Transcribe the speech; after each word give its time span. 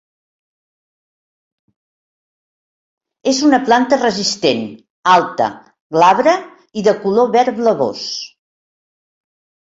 És 3.33 3.41
una 3.49 3.59
planta 3.67 4.01
resistent, 4.01 4.65
alta, 5.13 5.51
glabra 5.99 6.35
i 6.83 6.87
de 6.91 6.97
color 7.07 7.31
verd 7.39 7.57
blavós. 7.63 8.05